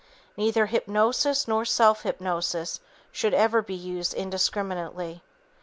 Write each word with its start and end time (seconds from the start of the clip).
Neither 0.35 0.65
hypnosis 0.65 1.47
nor 1.47 1.63
self 1.63 2.01
hypnosis 2.01 2.79
should 3.11 3.35
ever 3.35 3.61
be 3.61 3.75
used 3.75 4.15
indiscriminately. 4.15 5.21